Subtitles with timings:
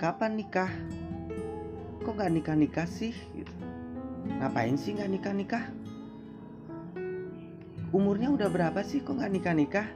[0.00, 0.72] kapan nikah
[2.00, 3.52] kok gak nikah nikah sih gitu.
[4.40, 5.68] ngapain sih gak nikah nikah
[7.92, 9.88] umurnya udah berapa sih kok gak nikah nikah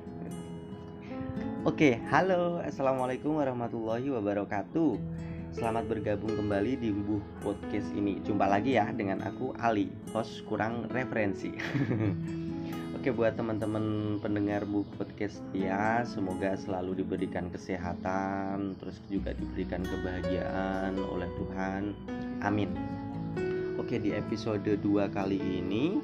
[1.65, 5.01] Oke, halo, assalamualaikum warahmatullahi wabarakatuh.
[5.49, 8.21] Selamat bergabung kembali di Buh Podcast ini.
[8.21, 11.57] Jumpa lagi ya dengan aku Ali, host kurang referensi.
[13.05, 20.97] Oke, buat teman-teman pendengar Buh Podcast ya, semoga selalu diberikan kesehatan, terus juga diberikan kebahagiaan
[20.97, 21.93] oleh Tuhan.
[22.41, 22.73] Amin.
[23.77, 26.01] Oke, di episode 2 kali ini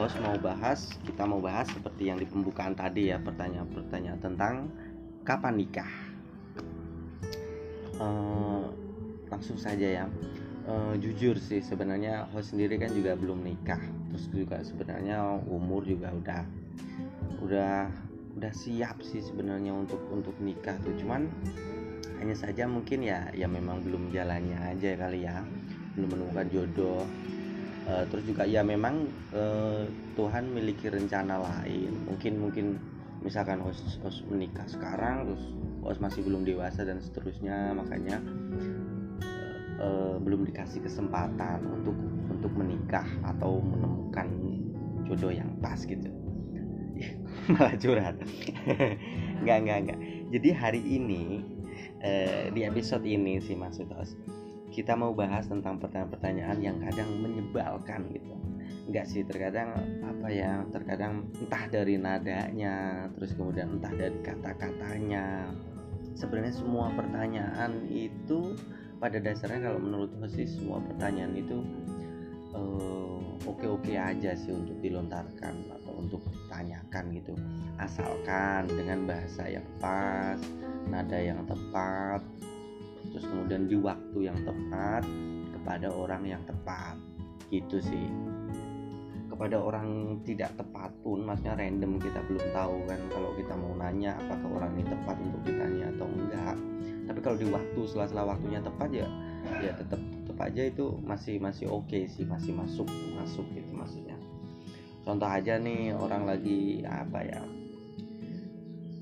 [0.00, 4.72] host mau bahas kita mau bahas seperti yang di pembukaan tadi ya pertanyaan-pertanyaan tentang
[5.28, 5.92] kapan nikah
[8.00, 8.64] uh,
[9.28, 10.04] langsung saja ya
[10.68, 13.80] uh, jujur sih sebenarnya host sendiri kan juga belum nikah.
[14.12, 16.42] Terus juga sebenarnya umur juga udah
[17.42, 17.76] udah
[18.34, 20.94] udah siap sih sebenarnya untuk untuk nikah tuh.
[20.98, 21.28] Cuman
[22.22, 25.42] hanya saja mungkin ya ya memang belum jalannya aja kali ya.
[25.98, 27.04] Belum menemukan jodoh.
[27.84, 29.04] Uh, terus juga ya memang
[29.36, 29.84] uh,
[30.16, 31.92] Tuhan memiliki rencana lain.
[32.08, 32.66] Mungkin mungkin
[33.20, 35.44] misalkan host, host menikah sekarang terus
[35.84, 38.20] host masih belum dewasa dan seterusnya makanya
[39.80, 41.96] uh, belum dikasih kesempatan untuk
[42.30, 44.28] untuk menikah atau menemukan
[45.08, 46.08] jodoh yang pas gitu.
[47.52, 48.16] Malah curhat.
[49.44, 49.98] Nggak nggak nggak.
[50.32, 51.44] Jadi hari ini
[52.00, 54.16] uh, di episode ini sih maksud host
[54.74, 58.34] kita mau bahas tentang pertanyaan-pertanyaan yang kadang menyebalkan gitu.
[58.90, 59.70] Enggak sih terkadang
[60.02, 65.46] apa ya terkadang entah dari nadanya terus kemudian entah dari kata-katanya.
[66.18, 68.58] Sebenarnya semua pertanyaan itu
[69.04, 71.60] pada dasarnya kalau menurut sih semua pertanyaan itu
[73.44, 77.36] oke-oke uh, aja sih untuk dilontarkan atau untuk ditanyakan gitu.
[77.76, 80.40] Asalkan dengan bahasa yang pas
[80.88, 82.24] nada yang tepat
[83.12, 85.04] terus kemudian di waktu yang tepat
[85.52, 86.96] kepada orang yang tepat.
[87.52, 88.08] Gitu sih.
[89.28, 94.16] Kepada orang tidak tepat pun maksudnya random kita belum tahu kan kalau kita mau nanya
[94.16, 95.13] apakah orang ini tepat
[97.24, 99.08] kalau di waktu sela-sela waktunya tepat ya
[99.64, 102.86] ya tetap tetap aja itu masih masih oke okay sih masih masuk
[103.16, 104.16] masuk gitu maksudnya.
[105.04, 107.40] Contoh aja nih orang lagi apa ya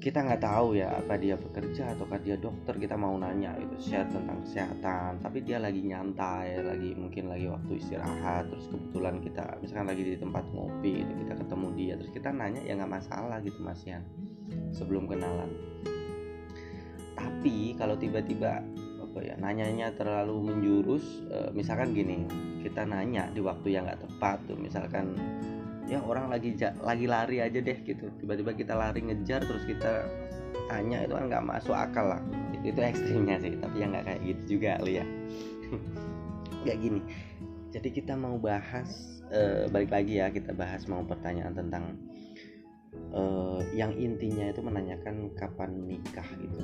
[0.03, 4.11] kita nggak tahu ya apa dia bekerja ataukah dia dokter kita mau nanya itu share
[4.11, 9.87] tentang kesehatan tapi dia lagi nyantai lagi mungkin lagi waktu istirahat terus kebetulan kita misalkan
[9.95, 13.79] lagi di tempat ngopi kita ketemu dia terus kita nanya ya nggak masalah gitu mas
[13.87, 14.03] ya
[14.75, 15.55] sebelum kenalan
[17.15, 18.65] tapi kalau tiba-tiba
[19.03, 22.25] apa ya nanyanya terlalu menjurus e, misalkan gini
[22.65, 25.13] kita nanya di waktu yang nggak tepat tuh misalkan
[25.91, 28.09] ya orang lagi lagi lari aja deh gitu.
[28.23, 30.07] Tiba-tiba kita lari ngejar terus kita
[30.71, 32.23] tanya itu kan nggak masuk akal lah.
[32.57, 35.07] Itu, itu ekstrimnya sih tapi ya nggak kayak gitu juga li ya.
[36.63, 37.03] Ya gini.
[37.75, 41.99] Jadi kita mau bahas uh, balik lagi ya kita bahas mau pertanyaan tentang
[43.11, 46.63] uh, yang intinya itu menanyakan kapan menikah gitu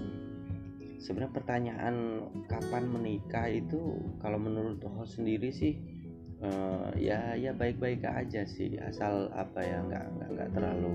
[0.99, 1.95] sebenarnya pertanyaan
[2.51, 5.79] kapan menikah itu kalau menurut host sendiri sih
[6.43, 8.79] uh, ya ya baik-baik aja sih.
[8.83, 10.95] Asal apa ya nggak nggak nggak terlalu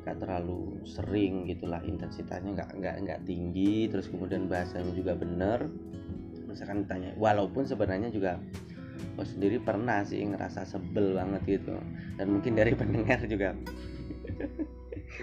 [0.00, 5.68] nggak terlalu sering gitulah intensitasnya nggak nggak nggak tinggi terus kemudian bahasanya juga bener.
[6.48, 8.40] Misalkan ditanya walaupun sebenarnya juga
[9.16, 11.76] gue sendiri pernah sih ngerasa sebel banget gitu.
[12.16, 13.52] Dan mungkin dari pendengar juga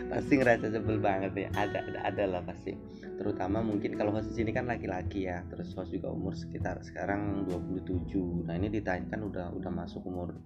[0.09, 1.49] pasti ngerasa sebel banget ya.
[1.55, 2.75] Ada ada ada lah pasti.
[3.17, 5.41] Terutama mungkin kalau host sini kan laki-laki ya.
[5.49, 10.37] Terus host juga umur sekitar sekarang 27 nah ini ditanyakan udah udah masuk umur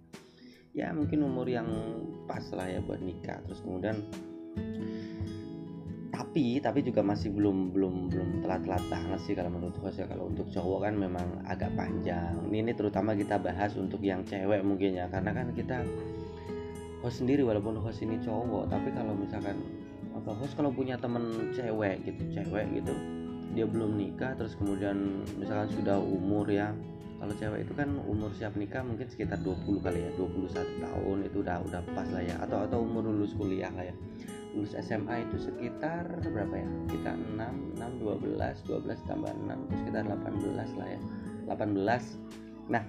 [0.72, 1.68] ya mungkin umur yang
[2.28, 3.44] pas lah ya buat nikah.
[3.48, 3.98] Terus kemudian
[6.12, 10.08] tapi tapi juga masih belum belum belum telat-telat banget sih kalau menurut host ya.
[10.08, 12.36] Kalau untuk cowok kan memang agak panjang.
[12.48, 15.12] Ini, ini terutama kita bahas untuk yang cewek mungkin ya.
[15.12, 15.84] Karena kan kita
[17.02, 19.58] host sendiri walaupun host ini cowok tapi kalau misalkan
[20.14, 22.94] apa host kalau punya temen cewek gitu cewek gitu
[23.52, 26.72] dia belum nikah terus kemudian misalkan sudah umur ya
[27.22, 31.38] kalau cewek itu kan umur siap nikah mungkin sekitar 20 kali ya 21 tahun itu
[31.46, 33.96] udah udah pas lah ya atau atau umur lulus kuliah lah ya.
[34.58, 36.70] Lulus SMA itu sekitar berapa ya?
[36.90, 41.00] Kita 6 6 12 12 tambah 6 itu sekitar 18 lah ya
[41.46, 42.84] 18 nah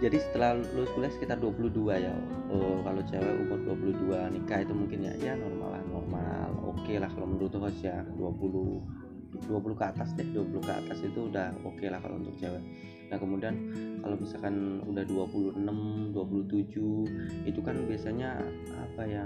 [0.00, 2.16] jadi setelah lulus kuliah sekitar 22 ya.
[2.48, 6.48] Oh, kalau cewek umur 22 nikah itu mungkin ya ya normal lah normal.
[6.72, 10.98] Oke okay lah kalau menurut host ya 20 20 ke atas deh 20 ke atas
[11.04, 12.64] itu udah oke okay lah kalau untuk cewek.
[13.12, 13.54] Nah kemudian
[14.00, 18.40] kalau misalkan udah 26 27 itu kan biasanya
[18.72, 19.24] apa ya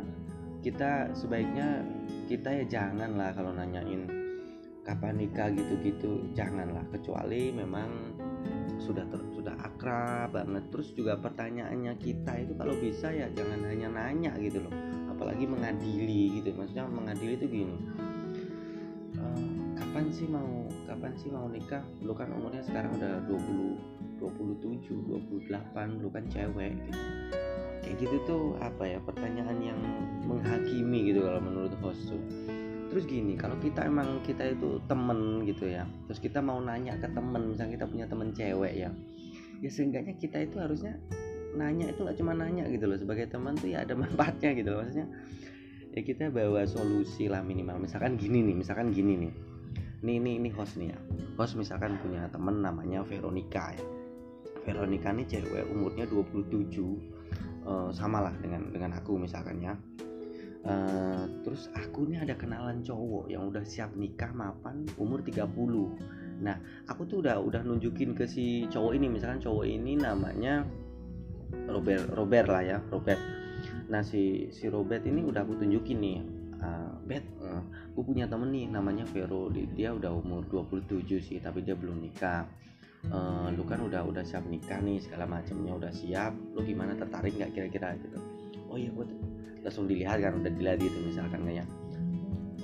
[0.67, 1.87] kita sebaiknya
[2.27, 4.11] kita ya jangan lah kalau nanyain
[4.83, 8.17] kapan nikah gitu-gitu janganlah kecuali memang
[8.85, 10.65] sudah ter, sudah akrab banget.
[10.69, 14.75] Terus juga pertanyaannya kita itu kalau bisa ya jangan hanya nanya gitu loh.
[15.09, 16.53] Apalagi mengadili gitu.
[16.53, 17.77] Maksudnya mengadili itu gini.
[19.17, 21.83] Uh, kapan sih mau kapan sih mau nikah?
[22.05, 27.01] Lu kan umurnya sekarang udah 20 27 28 lu kan cewek gitu.
[27.85, 28.99] Kayak gitu tuh apa ya?
[29.01, 29.81] Pertanyaan yang
[30.29, 32.13] menghakimi gitu kalau menurut host
[32.95, 37.11] terus gini kalau kita emang kita itu temen gitu ya terus kita mau nanya ke
[37.11, 38.91] temen misalnya kita punya temen cewek ya
[39.59, 40.95] ya seenggaknya kita itu harusnya
[41.55, 44.83] nanya itu nggak cuma nanya gitu loh sebagai teman tuh ya ada manfaatnya gitu loh.
[44.85, 45.09] Maksudnya
[45.95, 47.79] ya kita bawa solusi lah minimal.
[47.79, 49.33] Misalkan gini nih misalkan gini nih.
[50.05, 50.99] Nih ini ini host nih ya.
[51.41, 53.85] Host misalkan punya temen namanya Veronica ya.
[54.67, 56.45] Veronica nih cewek umurnya 27
[57.65, 59.73] uh, sama lah dengan dengan aku misalkan ya
[60.65, 65.45] Uh, terus aku nih ada kenalan cowok yang udah siap nikah mapan umur 30
[66.41, 66.57] nah
[66.89, 69.07] aku tuh udah udah nunjukin ke si cowok ini.
[69.13, 70.65] Misalkan cowok ini namanya
[71.69, 73.21] Robert Robert lah ya Robert.
[73.93, 76.19] Nah si si Robert ini udah aku tunjukin nih
[76.65, 77.61] uh, Bet uh,
[77.93, 79.53] aku punya temen nih namanya Vero.
[79.53, 82.49] Dia udah umur 27 sih tapi dia belum nikah.
[83.13, 86.33] Uh, lu kan udah udah siap nikah nih segala macamnya udah siap.
[86.57, 88.01] Lu gimana tertarik nggak kira-kira?
[88.01, 88.34] Gitu
[88.75, 89.07] oh iya gue
[89.63, 91.65] langsung dilihat kan udah dilihat gitu misalkan kayak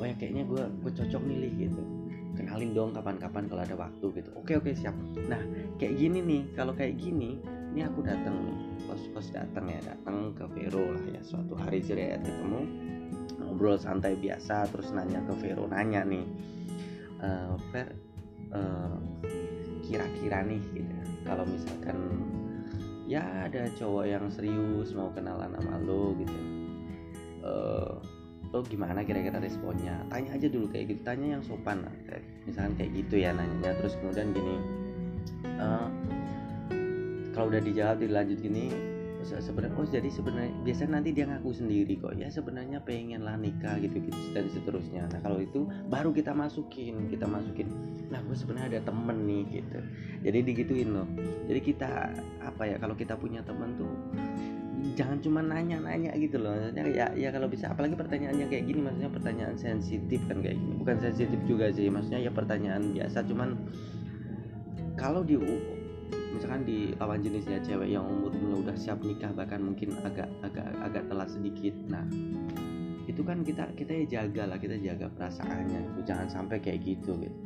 [0.02, 1.82] oh ya kayaknya gue gue cocok nih gitu.
[2.30, 4.30] Kenalin dong kapan-kapan kalau ada waktu gitu.
[4.34, 4.96] Oke oke siap.
[5.28, 5.38] Nah
[5.78, 7.38] kayak gini nih kalau kayak gini
[7.70, 8.58] ini aku datang
[8.90, 11.20] kos kos datang ya datang ke Vero lah ya.
[11.22, 12.64] Suatu hari ceria ketemu
[13.44, 16.26] ngobrol santai biasa terus nanya ke Vero nanya nih
[17.70, 17.92] Ver
[18.56, 18.96] uh,
[19.84, 20.94] kira-kira nih gitu
[21.28, 22.19] kalau misalkan
[23.10, 26.38] ya ada cowok yang serius mau kenalan sama lo gitu.
[27.42, 27.98] Uh,
[28.54, 29.98] lo gimana kira-kira responnya?
[30.06, 33.74] Tanya aja dulu kayak gitu tanya yang sopan lah kayak, misalkan kayak gitu ya nanya.
[33.82, 34.54] Terus kemudian gini
[35.58, 35.90] uh,
[37.34, 38.70] kalau udah dijawab dilanjut gini
[39.25, 42.14] sebenarnya oh jadi sebenarnya biasanya nanti dia ngaku sendiri kok.
[42.17, 45.06] Ya sebenarnya pengen lah nikah gitu gitu dan seterusnya.
[45.11, 47.69] Nah kalau itu baru kita masukin kita masukin.
[48.08, 49.78] Nah gue sebenarnya ada temen nih gitu.
[50.25, 51.08] Jadi digituin loh.
[51.46, 52.12] Jadi kita
[52.43, 53.93] apa ya kalau kita punya temen tuh
[54.96, 56.56] jangan cuma nanya-nanya gitu loh.
[56.56, 60.75] Maksudnya ya ya kalau bisa apalagi pertanyaannya kayak gini maksudnya pertanyaan sensitif kan kayak gini.
[60.81, 63.56] Bukan sensitif juga sih maksudnya ya pertanyaan biasa cuman
[65.00, 65.40] kalau di
[66.31, 68.31] misalkan di lawan jenisnya cewek yang umur
[68.61, 71.75] udah siap nikah bahkan mungkin agak agak agak telat sedikit.
[71.88, 72.05] Nah
[73.09, 77.19] itu kan kita kita ya jaga lah kita jaga perasaannya itu jangan sampai kayak gitu
[77.19, 77.38] gitu.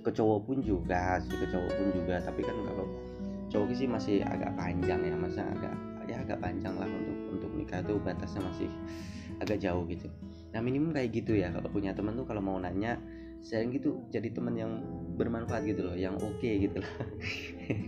[0.00, 2.16] Ke cowok pun juga sih ke cowok pun juga.
[2.24, 2.86] Tapi kan kalau
[3.52, 5.74] cowok sih masih agak panjang ya masa agak
[6.08, 8.70] ya agak panjang lah untuk untuk nikah itu batasnya masih
[9.42, 10.08] agak jauh gitu.
[10.56, 12.96] Nah minimum kayak gitu ya kalau punya teman tuh kalau mau nanya
[13.42, 14.72] sharing gitu jadi teman yang
[15.16, 16.96] bermanfaat gitu loh yang oke okay gitu loh.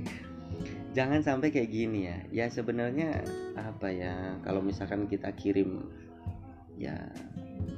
[0.96, 2.18] Jangan sampai kayak gini ya.
[2.30, 3.26] Ya sebenarnya
[3.58, 5.90] apa ya kalau misalkan kita kirim
[6.78, 6.94] ya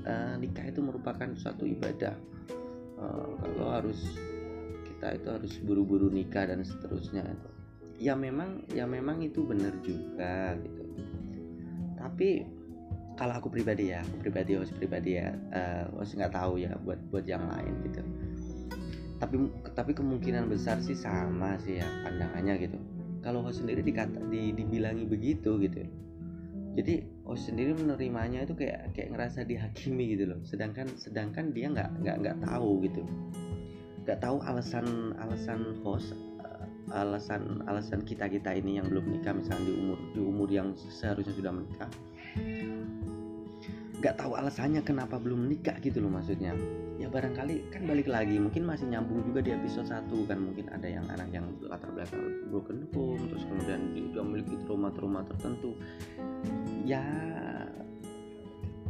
[0.04, 2.16] uh, nikah itu merupakan suatu ibadah.
[2.96, 4.00] Uh, kalau harus
[4.84, 7.50] kita itu harus buru-buru nikah dan seterusnya itu.
[7.96, 10.84] Ya memang ya memang itu benar juga gitu.
[11.96, 12.28] Tapi
[13.16, 17.00] kalau aku pribadi ya aku pribadi host pribadi ya uh, host nggak tahu ya buat
[17.09, 18.04] buat yang lain gitu
[19.16, 22.78] tapi tapi kemungkinan besar sih sama sih ya pandangannya gitu.
[23.25, 25.82] Kalau host sendiri dikata di, dibilangi begitu gitu.
[26.76, 30.40] Jadi host sendiri menerimanya itu kayak kayak ngerasa dihakimi gitu loh.
[30.44, 33.02] Sedangkan sedangkan dia nggak nggak nggak tahu gitu.
[34.04, 36.14] Nggak tahu alasan alasan host
[36.94, 41.35] alasan alasan kita kita ini yang belum nikah misalnya di umur di umur yang seharusnya
[41.35, 41.90] sudah menikah
[43.96, 46.52] nggak tahu alasannya kenapa belum nikah gitu loh maksudnya.
[47.00, 50.88] Ya barangkali kan balik lagi mungkin masih nyambung juga di episode 1 kan mungkin ada
[50.88, 55.76] yang anak yang latar belakang broken home terus kemudian juga memiliki trauma-trauma tertentu.
[56.84, 57.04] Ya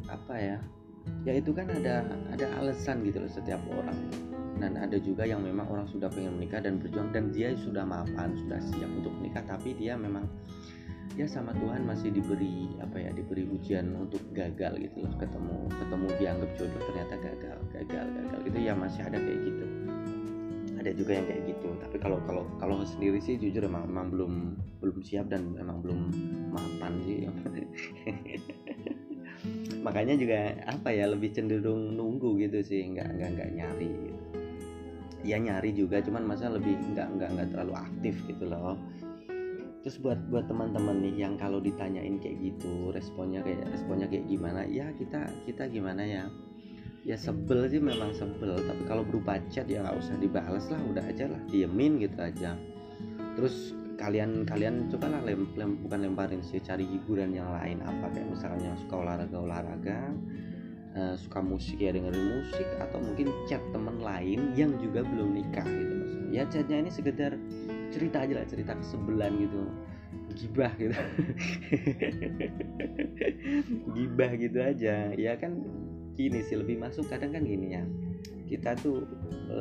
[0.06, 0.58] apa ya
[1.26, 2.02] ya itu kan ada
[2.34, 3.98] ada alasan gitu loh setiap orang.
[4.56, 8.32] Dan ada juga yang memang orang sudah pengen menikah dan berjuang dan dia sudah mapan
[8.40, 10.24] sudah siap untuk menikah tapi dia memang
[11.16, 16.06] ya sama Tuhan masih diberi apa ya diberi ujian untuk gagal gitu loh ketemu ketemu
[16.20, 18.58] dianggap jodoh ternyata gagal gagal gagal gitu.
[18.60, 19.66] Ya masih ada kayak gitu.
[20.76, 21.68] Ada juga yang kayak gitu.
[21.80, 24.32] Tapi kalau kalau kalau sendiri sih jujur emang emang belum
[24.84, 26.00] belum siap dan emang belum
[26.52, 27.24] mapan sih.
[29.88, 32.84] Makanya juga apa ya lebih cenderung nunggu gitu sih.
[32.92, 33.88] Nggak nggak nggak nyari.
[33.88, 34.20] Gitu
[35.24, 36.04] ya nyari juga.
[36.04, 38.76] Cuman masa lebih nggak nggak nggak terlalu aktif gitu loh
[39.86, 44.66] terus buat buat teman-teman nih yang kalau ditanyain kayak gitu responnya kayak responnya kayak gimana
[44.66, 46.26] ya kita kita gimana ya?
[47.06, 48.66] Ya sebel sih memang sebel.
[48.66, 52.58] Tapi kalau berupa chat ya nggak usah dibalas lah udah aja lah diemin gitu aja.
[53.38, 57.78] Terus kalian kalian coba lah lem, lem, bukan lemparin sih cari hiburan yang lain.
[57.86, 59.98] Apa kayak misalnya suka olahraga olahraga
[60.98, 65.62] uh, suka musik ya dengerin musik atau mungkin chat temen lain yang juga belum nikah
[65.62, 66.30] gitu maksudnya.
[66.34, 67.38] Ya chatnya ini sekedar
[67.92, 69.62] cerita aja lah cerita kesebelan gitu.
[70.36, 70.92] Gibah gitu.
[73.96, 75.12] Gibah gitu aja.
[75.16, 75.64] Ya kan
[76.16, 77.84] gini sih lebih masuk kadang kan gini ya.
[78.46, 79.06] Kita tuh
[79.50, 79.60] e,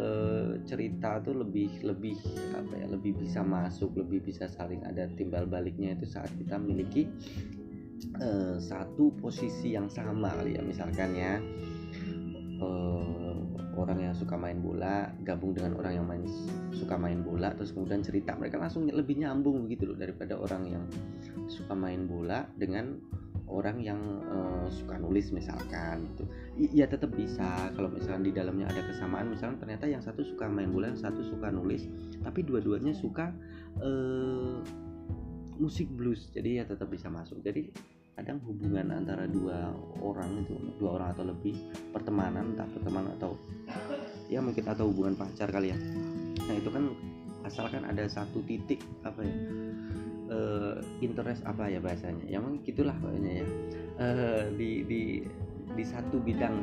[0.65, 2.17] cerita tuh lebih lebih
[2.53, 7.09] apa ya lebih bisa masuk lebih bisa saling ada timbal baliknya itu saat kita memiliki
[8.21, 11.41] e, satu posisi yang sama kali ya misalkan ya
[12.59, 12.69] e,
[13.75, 16.23] orang yang suka main bola gabung dengan orang yang main
[16.71, 18.33] suka main bola terus kemudian cerita.
[18.35, 20.83] Mereka langsung lebih nyambung begitu loh daripada orang yang
[21.51, 22.97] suka main bola dengan
[23.45, 26.23] orang yang uh, suka nulis misalkan gitu.
[26.57, 27.69] Ya tetap bisa.
[27.77, 31.21] Kalau misalkan di dalamnya ada kesamaan misalkan ternyata yang satu suka main bola yang satu
[31.21, 31.85] suka nulis
[32.25, 33.29] tapi dua-duanya suka
[33.83, 34.59] uh,
[35.61, 36.33] musik blues.
[36.33, 37.39] Jadi ya tetap bisa masuk.
[37.45, 37.69] Jadi
[38.15, 41.55] kadang hubungan antara dua orang itu dua orang atau lebih
[41.91, 43.35] pertemanan entah pertemanan atau
[44.31, 45.77] ya mungkin atau hubungan pacar kali ya.
[46.47, 46.95] Nah itu kan
[47.43, 49.35] asalkan ada satu titik apa ya
[50.31, 52.23] uh, interest apa ya bahasanya?
[52.31, 53.47] Ya mungkin gitulah pokoknya ya.
[53.99, 55.01] Uh, di di
[55.75, 56.55] di satu bidang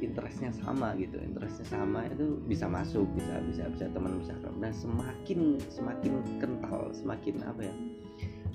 [0.00, 5.56] interestnya sama gitu interestnya sama itu bisa masuk bisa bisa bisa teman bisa nah semakin
[5.72, 7.74] semakin kental semakin apa ya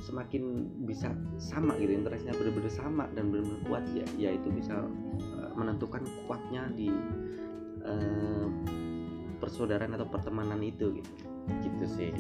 [0.02, 5.52] semakin bisa sama gitu interestnya benar-benar sama dan benar-benar kuat ya ya itu bisa uh,
[5.54, 6.90] menentukan kuatnya di
[7.86, 8.48] uh,
[9.38, 11.12] persaudaraan atau pertemanan itu gitu.
[11.62, 12.12] Gitu sih.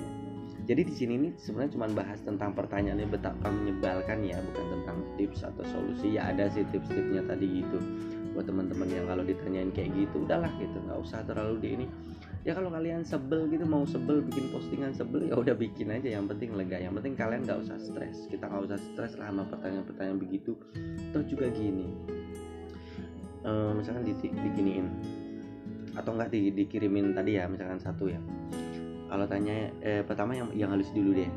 [0.70, 5.42] Jadi di sini nih sebenarnya cuma bahas tentang pertanyaannya betapa menyebalkan ya bukan tentang tips
[5.42, 6.18] atau solusi.
[6.18, 7.78] Ya ada sih tips-tipsnya tadi gitu
[8.32, 11.86] buat teman-teman yang kalau ditanyain kayak gitu udahlah gitu nggak usah terlalu di ini
[12.41, 16.17] ya kalau kalian sebel gitu mau sebel bikin postingan sebel ya udah bikin aja.
[16.17, 16.77] Yang penting lega.
[16.81, 18.25] Yang penting kalian nggak usah stres.
[18.29, 20.57] Kita nggak usah stres lah sama pertanyaan-pertanyaan begitu.
[21.13, 21.88] Terus juga gini.
[23.41, 24.88] Uh, misalkan di, diginiin.
[25.93, 28.21] Atau enggak di, dikirimin tadi ya misalkan satu ya.
[29.12, 31.27] Kalau tanya eh, pertama yang yang halus dulu deh.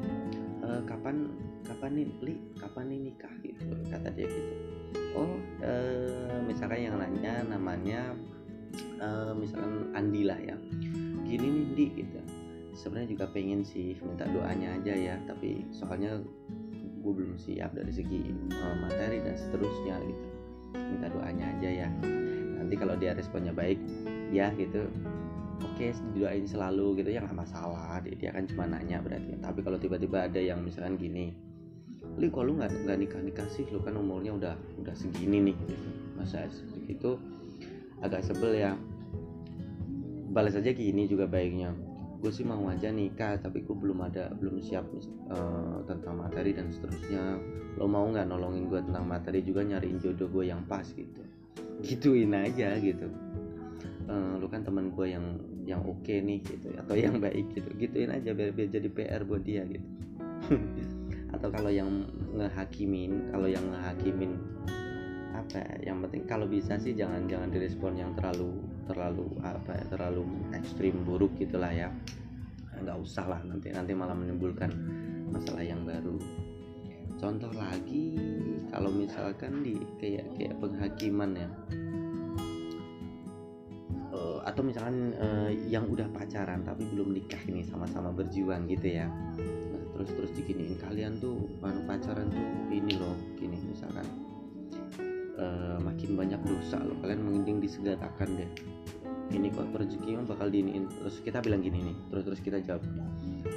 [0.63, 1.27] E, kapan
[1.67, 2.35] kapan nih li?
[2.55, 3.35] Kapan nih nikah?
[3.43, 4.53] Gitu kata dia gitu.
[5.19, 5.73] Oh e,
[6.47, 8.15] misalkan yang nanya namanya
[9.05, 10.57] e, misalkan Andi lah ya.
[11.29, 12.21] Gini nih di gitu.
[12.75, 16.19] Sebenarnya juga pengen sih minta doanya aja ya tapi soalnya
[17.05, 20.27] gue belum siap dari segi uh, materi dan seterusnya gitu.
[20.75, 21.89] Minta doanya aja ya.
[22.59, 23.79] Nanti kalau dia responnya baik
[24.33, 24.89] ya gitu.
[25.63, 27.15] Oke okay, didoain selalu gitu.
[27.15, 28.01] Ya nggak masalah.
[28.03, 29.37] Dia, dia kan cuma nanya berarti.
[29.39, 31.37] Tapi kalau tiba-tiba ada yang misalkan gini
[32.15, 33.67] li kok lu nggak nggak nikah nikah sih?
[33.69, 35.77] Lu kan umurnya udah udah segini nih gitu.
[36.15, 36.47] masa
[36.87, 37.19] itu
[37.99, 38.79] agak sebel ya
[40.35, 41.71] balas aja gini juga baiknya.
[42.19, 44.91] Gue sih mau aja nikah tapi gue belum ada belum siap
[45.31, 47.39] uh, tentang materi dan seterusnya.
[47.79, 51.23] Lo mau nggak nolongin gue tentang materi juga nyariin jodoh gue yang pas gitu?
[51.87, 53.07] Gituin aja gitu.
[54.11, 57.71] Uh, lu kan teman gue yang yang oke okay nih gitu atau yang baik gitu.
[57.79, 59.89] Gituin aja biar, biar jadi PR buat dia gitu.
[61.35, 61.91] Atau kalau yang
[62.37, 64.39] ngehakimin kalau yang ngehakimin
[65.35, 69.85] apa ya, yang penting kalau bisa sih jangan jangan direspon yang terlalu terlalu apa ya
[69.89, 71.89] terlalu ekstrim buruk gitulah ya.
[72.75, 74.71] Nggak usah lah nanti nanti malah menimbulkan
[75.33, 76.17] masalah yang baru.
[77.17, 78.19] Contoh lagi
[78.69, 81.51] kalau misalkan di kayak kayak penghakiman ya.
[84.45, 89.09] Atau misalkan uh, yang udah pacaran tapi belum nikah ini sama-sama berjuang gitu ya.
[89.97, 94.05] Terus terus diginiin kalian tuh baru pacaran tuh ini loh gini misalkan
[95.39, 96.97] uh, makin banyak dosa loh.
[97.03, 98.51] Kalian mending disegerakan deh.
[99.33, 100.85] Ini kok rezeki bakal diiniin.
[101.01, 102.85] Terus kita bilang gini nih terus terus kita jawab.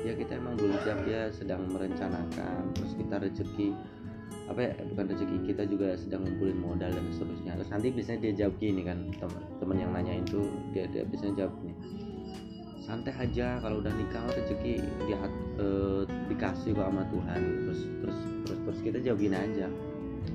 [0.05, 1.00] Ya kita emang belum siap.
[1.05, 2.72] Ya sedang merencanakan.
[2.77, 3.69] Terus kita rezeki
[4.48, 7.51] apa ya bukan rezeki kita juga sedang ngumpulin modal dan seterusnya.
[7.60, 8.98] Terus nanti biasanya dia jawab gini kan
[9.60, 11.77] teman yang nanyain tuh dia dia biasanya jawab nih
[12.88, 15.19] santai aja kalau udah nikah rezeki dia
[15.60, 17.41] uh, dikasih kok sama Tuhan.
[17.67, 19.67] Terus terus terus terus kita jawabin aja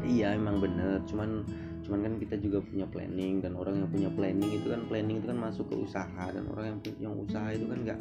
[0.06, 1.02] iya emang bener.
[1.06, 1.44] Cuman
[1.82, 5.26] cuman kan kita juga punya planning dan orang yang punya planning itu kan planning itu
[5.26, 6.78] kan masuk ke usaha dan orang yang
[7.10, 8.00] yang usaha itu kan nggak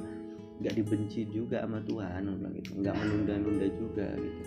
[0.62, 2.22] nggak dibenci juga sama Tuhan
[2.62, 2.70] gitu.
[2.78, 4.42] Nggak menunda-nunda juga gitu.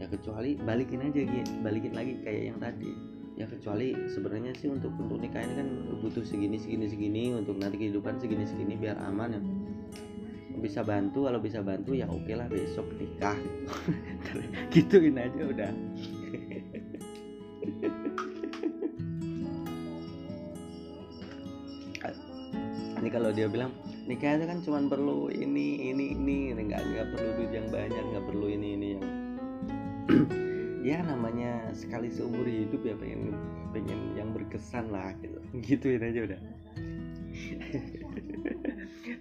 [0.00, 2.92] Ya kecuali balikin aja gitu balikin lagi kayak yang tadi.
[3.34, 5.68] Ya kecuali sebenarnya sih untuk untuk nikah ini kan
[6.04, 9.42] butuh segini segini segini untuk nanti kehidupan segini segini biar aman ya.
[10.62, 13.34] Bisa bantu kalau bisa bantu ya oke okay lah besok nikah.
[14.72, 15.72] Gituin aja udah
[23.08, 23.74] kalau dia bilang
[24.06, 26.38] nikah itu kan cuma perlu ini ini ini.
[26.54, 29.04] Nggak nggak perlu duit yang banyak nggak perlu ini ini yang
[30.88, 33.34] ya namanya sekali seumur hidup ya pengen
[33.72, 35.40] pengen yang berkesan lah gitu.
[35.64, 36.40] Gituin aja udah.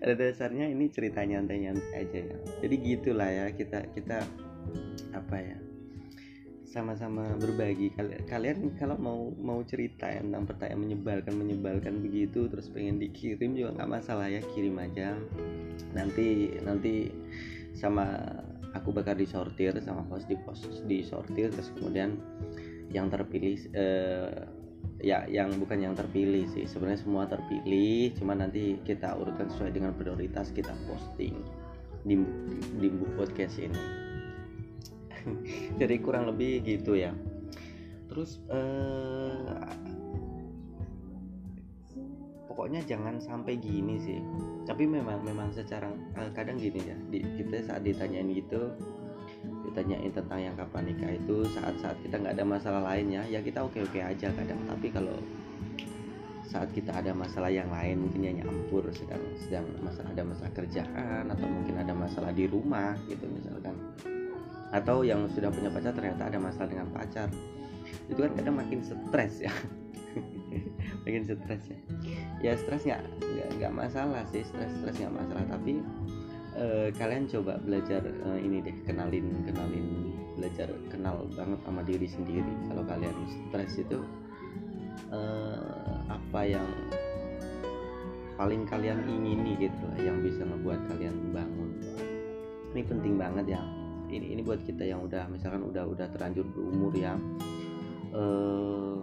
[0.02, 2.38] Ada dasarnya ini cerita nyantai-nyantai aja ya.
[2.66, 4.26] Jadi gitulah ya kita kita
[5.16, 5.58] apa ya
[6.72, 7.92] sama-sama berbagi.
[8.32, 13.92] Kalian kalau mau mau cerita tentang pertanyaan menyebalkan menyebalkan begitu terus pengen dikirim juga nggak
[13.92, 15.20] masalah ya kirim aja.
[15.92, 17.12] Nanti nanti
[17.76, 18.24] sama
[18.72, 22.16] aku bakal disortir sama host di post disortir terus kemudian
[22.92, 24.48] yang terpilih eh,
[25.04, 29.92] ya yang bukan yang terpilih sih sebenarnya semua terpilih cuma nanti kita urutkan sesuai dengan
[29.98, 31.36] prioritas kita posting
[32.06, 32.16] di
[32.80, 32.88] di
[33.18, 34.01] podcast ini
[35.82, 37.16] jadi kurang lebih gitu ya.
[38.12, 39.72] Terus uh,
[42.52, 44.20] pokoknya jangan sampai gini sih.
[44.68, 45.88] Tapi memang memang secara
[46.20, 48.72] uh, kadang gini ya di, kita saat ditanyain gitu
[49.42, 54.00] ditanyain tentang yang kapan nikah itu saat-saat kita nggak ada masalah lainnya ya kita oke-oke
[54.04, 54.60] aja kadang.
[54.68, 55.16] Tapi kalau
[56.52, 61.24] saat kita ada masalah yang lain mungkin ya nyampur sedang sedang masalah ada masalah kerjaan
[61.32, 63.72] atau mungkin ada masalah di rumah gitu misalkan
[64.72, 67.28] atau yang sudah punya pacar ternyata ada masalah dengan pacar.
[68.08, 69.54] Itu kan kadang makin stres ya.
[71.04, 71.80] Makin stres ya.
[72.40, 73.04] Ya stres nggak
[73.60, 74.48] nggak masalah sih.
[74.48, 75.44] Stres stres nggak masalah.
[75.52, 75.84] Tapi
[76.56, 82.54] eh, kalian coba belajar eh, ini deh kenalin kenalin belajar kenal banget sama diri sendiri.
[82.72, 84.00] Kalau kalian stres itu
[85.12, 86.68] eh, apa yang
[88.40, 91.72] paling kalian ingini gitu yang bisa membuat kalian bangun?
[92.72, 93.81] Ini penting banget ya
[94.12, 97.16] ini ini buat kita yang udah misalkan udah udah terlanjur berumur ya.
[98.12, 99.00] Uh,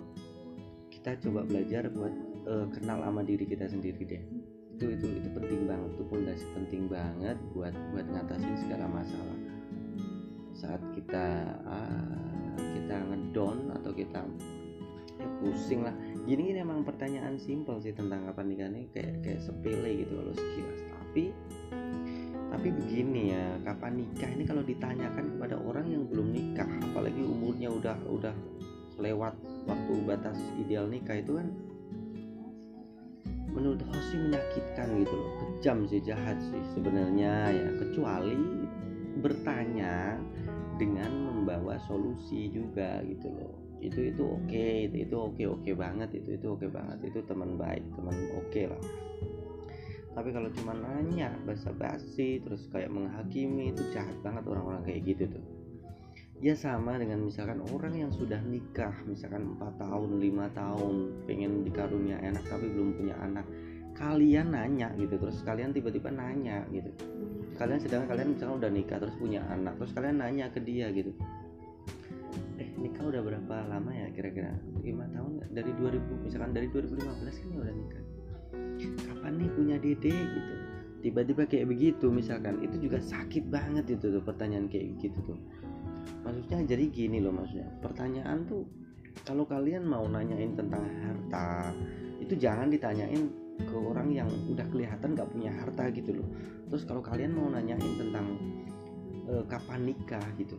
[0.92, 2.12] kita coba belajar buat
[2.44, 4.22] uh, kenal sama diri kita sendiri deh.
[4.76, 9.38] Itu itu itu penting banget itu pondasi penting banget buat buat ngatasin segala masalah.
[10.52, 14.20] Saat kita uh, kita ngedown atau kita
[15.18, 15.94] ya pusing lah.
[16.28, 20.34] Gini gini emang pertanyaan simpel sih tentang kapan nikah nih kayak kayak sepele gitu kalau
[20.36, 20.80] sekilas.
[20.86, 21.24] Tapi
[22.58, 27.70] tapi begini ya kapan nikah ini kalau ditanyakan kepada orang yang belum nikah apalagi umurnya
[27.70, 28.34] udah udah
[28.98, 29.38] lewat
[29.70, 31.54] waktu batas ideal nikah itu kan
[33.54, 35.30] menurut host sih menyakitkan gitu loh.
[35.38, 37.68] Kejam sih jahat sih sebenarnya ya.
[37.78, 38.34] Kecuali
[39.22, 40.18] bertanya
[40.82, 43.54] dengan membawa solusi juga gitu loh.
[43.78, 46.70] Itu itu oke okay, itu itu oke okay, oke okay banget itu itu oke okay
[46.74, 46.98] banget.
[47.06, 48.82] Itu teman baik teman oke okay lah
[50.18, 55.44] tapi kalau cuma nanya basa-basi terus kayak menghakimi itu jahat banget orang-orang kayak gitu tuh.
[56.42, 62.18] Ya sama dengan misalkan orang yang sudah nikah misalkan 4 tahun lima tahun pengen dikarunia
[62.18, 63.46] anak tapi belum punya anak.
[63.94, 66.90] Kalian nanya gitu terus kalian tiba-tiba nanya gitu.
[67.54, 71.14] Kalian sedang kalian misalkan udah nikah terus punya anak terus kalian nanya ke dia gitu.
[72.58, 74.50] Eh nikah udah berapa lama ya kira-kira?
[74.82, 78.07] Lima tahun dari 2000 misalkan dari 2015 kan ya udah nikah
[78.78, 80.54] kapan nih punya dede gitu.
[80.98, 82.58] Tiba-tiba kayak begitu misalkan.
[82.62, 85.38] Itu juga sakit banget itu tuh pertanyaan kayak gitu tuh.
[86.26, 87.70] Maksudnya jadi gini loh maksudnya.
[87.78, 88.66] Pertanyaan tuh
[89.22, 91.74] kalau kalian mau nanyain tentang harta
[92.18, 96.28] itu jangan ditanyain ke orang yang udah kelihatan gak punya harta gitu loh.
[96.70, 98.38] Terus kalau kalian mau nanyain tentang
[99.28, 100.56] e, kapan nikah gitu.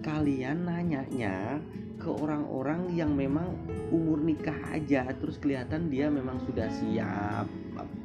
[0.00, 1.60] Kalian nanyanya
[2.00, 3.56] ke orang-orang yang memang
[3.92, 7.46] umur nikah aja terus kelihatan dia memang sudah siap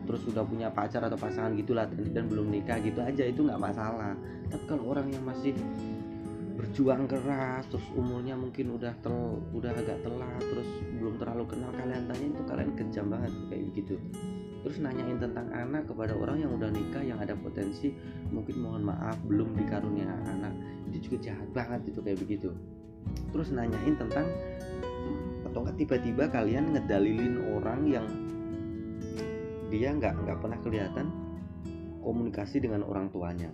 [0.08, 4.13] terus sudah punya pacar atau pasangan gitulah dan belum nikah gitu aja itu nggak masalah.
[4.52, 5.56] Tapi kalau orang yang masih
[6.62, 10.69] berjuang keras terus umurnya mungkin udah tel udah agak telat terus
[11.02, 13.95] belum terlalu kenal kalian tanya itu kalian kejam banget kayak begitu
[14.62, 17.93] terus nanyain tentang anak kepada orang yang udah nikah yang ada potensi
[18.30, 20.54] mungkin mohon maaf belum dikarunia anak.
[20.89, 22.50] Itu juga jahat banget itu kayak begitu.
[23.34, 24.28] Terus nanyain tentang
[25.52, 28.08] atau nggak tiba-tiba kalian ngedalilin orang yang
[29.67, 31.08] dia nggak nggak pernah kelihatan
[32.06, 33.50] komunikasi dengan orang tuanya.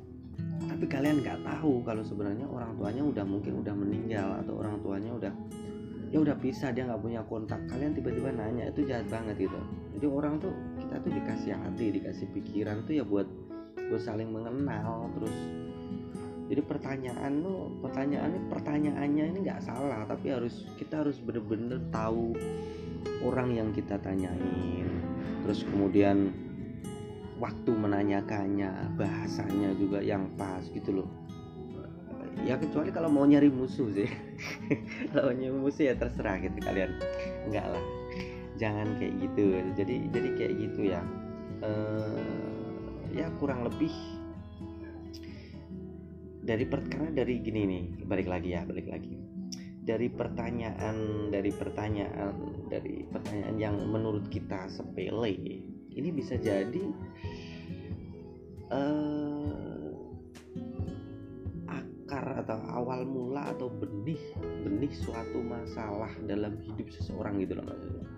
[0.67, 5.11] Tapi kalian nggak tahu kalau sebenarnya orang tuanya udah mungkin udah meninggal atau orang tuanya
[5.15, 5.33] udah
[6.07, 7.59] ya udah pisah dia nggak punya kontak.
[7.69, 9.59] Kalian tiba-tiba nanya itu jahat banget gitu.
[9.97, 10.53] Jadi orang tuh
[10.87, 13.27] kita tuh dikasih hati dikasih pikiran tuh ya buat
[13.91, 15.35] buat saling mengenal terus
[16.47, 22.31] jadi pertanyaan lo pertanyaan pertanyaannya ini nggak salah tapi harus kita harus bener-bener tahu
[23.19, 24.87] orang yang kita tanyain.
[25.43, 26.31] Terus kemudian
[27.35, 31.09] waktu menanyakannya bahasanya juga yang pas gitu loh.
[32.47, 34.07] Ya kecuali kalau mau nyari musuh sih.
[35.11, 36.93] Kalau nyari musuh ya terserah gitu kalian.
[37.49, 37.83] Enggak lah
[38.57, 39.43] jangan kayak gitu.
[39.77, 41.01] Jadi jadi kayak gitu ya.
[41.61, 42.21] Uh,
[43.15, 43.89] ya kurang lebih
[46.47, 49.15] dari karena dari gini nih balik lagi ya balik lagi.
[49.87, 52.35] Dari pertanyaan dari pertanyaan
[52.67, 55.33] dari pertanyaan yang menurut kita sepele
[55.97, 56.83] ini bisa jadi
[58.69, 59.91] uh,
[61.67, 64.21] akar atau awal mula atau benih
[64.63, 68.16] benih suatu masalah dalam hidup seseorang gitu loh maksudnya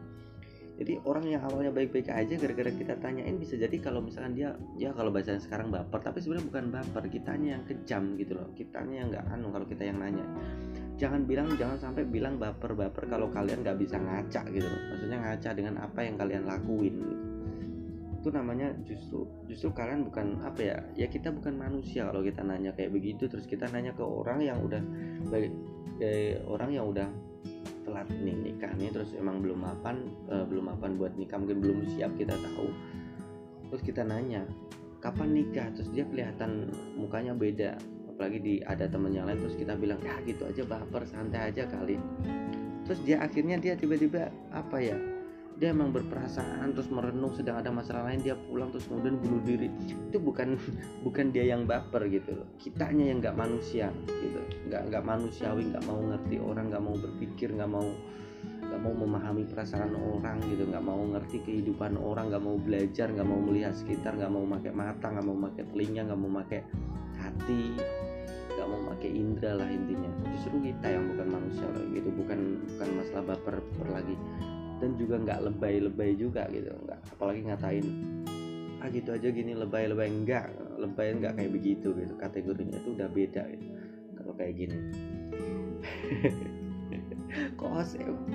[0.80, 4.96] jadi orang yang awalnya baik-baik aja gara-gara kita tanyain bisa jadi kalau misalkan dia ya
[4.96, 7.04] kalau bahasanya sekarang baper tapi sebenarnya bukan baper.
[7.12, 8.48] Kitanya yang kejam gitu loh.
[8.56, 10.24] Kitanya yang nggak anu kalau kita yang nanya.
[10.96, 14.82] Jangan bilang jangan sampai bilang baper-baper kalau kalian nggak bisa ngaca gitu loh.
[14.96, 17.26] Maksudnya ngaca dengan apa yang kalian lakuin gitu.
[18.24, 22.72] Itu namanya justru justru kalian bukan apa ya ya kita bukan manusia kalau kita nanya
[22.72, 23.28] kayak begitu.
[23.28, 24.80] Terus kita nanya ke orang yang udah
[25.28, 25.52] baik
[26.00, 27.12] eh, orang yang udah
[27.90, 32.14] telat nih nikahnya terus emang belum mapan uh, belum mapan buat nikah mungkin belum siap
[32.22, 32.70] kita tahu.
[33.74, 34.46] Terus kita nanya
[35.02, 35.74] kapan nikah?
[35.74, 37.82] Terus dia kelihatan mukanya beda
[38.14, 41.66] apalagi di ada temen yang lain terus kita bilang ya gitu aja baper santai aja
[41.66, 41.98] kali.
[42.86, 44.98] Terus dia akhirnya dia tiba-tiba apa ya
[45.60, 49.68] dia emang berperasaan terus merenung sedang ada masalah lain dia pulang terus kemudian bunuh diri.
[50.08, 50.56] Itu bukan
[51.06, 52.48] bukan dia yang baper gitu loh.
[52.56, 54.40] Kitanya yang nggak manusia gitu.
[54.72, 57.88] Nggak nggak manusiawi nggak mau ngerti orang nggak mau berpikir nggak mau
[58.40, 60.64] nggak mau memahami perasaan orang gitu.
[60.64, 64.72] Nggak mau ngerti kehidupan orang nggak mau belajar nggak mau melihat sekitar nggak mau pakai
[64.72, 66.60] mata nggak mau pakai telinga nggak mau pakai
[67.20, 67.64] hati
[68.56, 70.08] nggak mau pakai indera lah intinya.
[70.32, 74.16] Justru kita yang bukan manusia gitu bukan bukan masalah baper, baper lagi
[74.80, 77.86] dan juga nggak lebay-lebay juga gitu nggak apalagi ngatain
[78.80, 80.08] ah gitu aja gini lebay-lebay.
[80.08, 83.68] Enggak lebay enggak kayak begitu gitu kategorinya itu udah beda gitu
[84.16, 84.78] kalau kayak gini.
[87.60, 87.70] Kok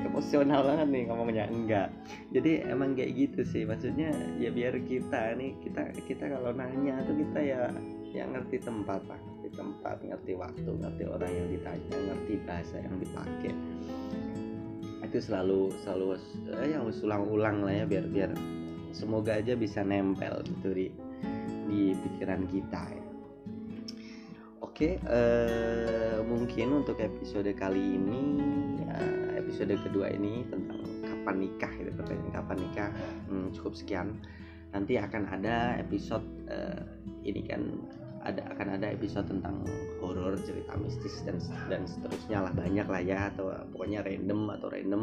[0.07, 1.45] emosional banget nih ngomongnya?
[1.49, 1.89] Enggak
[2.31, 7.17] jadi emang kayak gitu sih maksudnya ya biar kita nih kita kita kalau nanya tuh
[7.17, 7.73] kita ya
[8.15, 12.95] yang ngerti tempat lah ngerti tempat ngerti waktu ngerti orang yang ditanya ngerti bahasa yang
[13.03, 13.53] dipakai
[15.07, 16.19] itu selalu selalu
[16.51, 18.31] eh, yang ulang-ulang lah ya biar biar
[18.95, 20.87] semoga aja bisa nempel gitu di
[21.69, 23.05] di pikiran kita ya.
[24.65, 28.43] Oke, eh, mungkin untuk episode kali ini
[28.83, 28.99] ya,
[29.39, 32.91] episode kedua ini tentang kapan nikah itu pertanyaan kapan nikah
[33.31, 34.19] hmm, cukup sekian.
[34.75, 36.83] Nanti akan ada episode eh,
[37.23, 37.63] ini kan
[38.25, 39.61] ada akan ada episode tentang
[40.01, 41.37] horor cerita mistis dan
[41.69, 42.53] dan seterusnya lah.
[42.57, 45.03] Banyak lah ya atau pokoknya random atau random.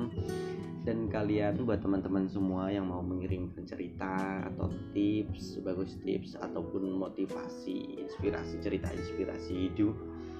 [0.81, 8.01] Dan kalian buat teman-teman semua yang mau mengirimkan cerita atau tips bagus tips ataupun motivasi
[8.01, 9.93] inspirasi cerita inspirasi hidup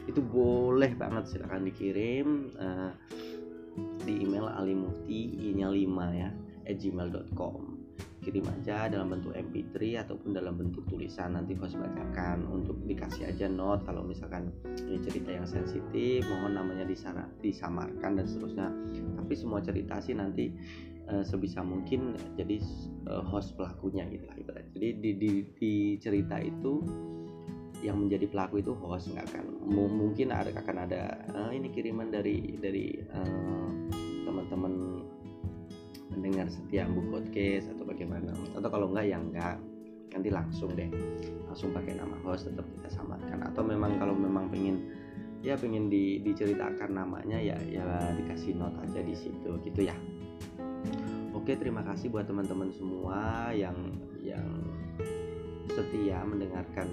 [0.10, 2.90] itu boleh banget silahkan dikirim uh,
[4.02, 5.78] di email alimufti nya 5
[6.18, 6.30] ya
[6.66, 7.71] at gmail.com
[8.22, 11.34] kirim aja dalam bentuk MP3 ataupun dalam bentuk tulisan.
[11.34, 14.54] Nanti host bacakan untuk dikasih aja note kalau misalkan
[14.86, 18.70] ini cerita yang sensitif mohon namanya di sana disamarkan dan seterusnya.
[19.18, 20.54] Tapi semua cerita sih nanti
[21.10, 22.62] uh, sebisa mungkin jadi
[23.10, 24.66] uh, host pelakunya gitu lah ibarat.
[24.78, 26.86] Jadi di, di, di cerita itu
[27.82, 31.02] yang menjadi pelaku itu host nggak akan mungkin ada akan ada
[31.34, 33.70] uh, ini kiriman dari dari uh,
[34.22, 35.01] teman-teman
[36.12, 39.58] mendengar setia bu podcast atau bagaimana atau kalau enggak ya enggak.
[40.12, 40.92] Nanti langsung deh.
[41.48, 43.48] Langsung pakai nama host tetap kita samakan.
[43.48, 44.92] Atau memang kalau memang pengen
[45.42, 47.84] ya pengen di, diceritakan namanya ya ya
[48.20, 49.50] dikasih note aja di situ.
[49.64, 49.96] Gitu ya.
[51.32, 54.46] Oke terima kasih buat teman-teman semua yang yang
[55.72, 56.88] setia mendengarkan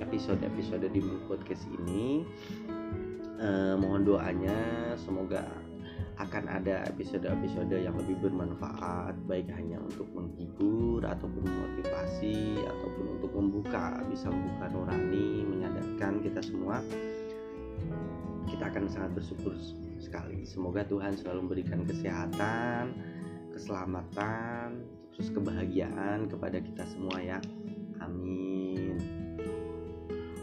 [0.00, 2.24] episode-episode di podcast ini.
[3.36, 4.56] Eh, mohon doanya
[4.96, 5.44] semoga
[6.16, 14.00] akan ada episode-episode yang lebih bermanfaat baik hanya untuk menghibur ataupun memotivasi ataupun untuk membuka
[14.08, 16.80] bisa membuka nurani menyadarkan kita semua.
[18.48, 19.52] Kita akan sangat bersyukur
[20.00, 20.48] sekali.
[20.48, 22.96] Semoga Tuhan selalu memberikan kesehatan
[23.52, 27.40] keselamatan terus kebahagiaan kepada kita semua ya.
[28.00, 28.96] Amin.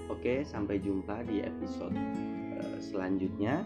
[0.10, 1.98] Oke sampai jumpa di episode
[2.62, 3.66] uh, selanjutnya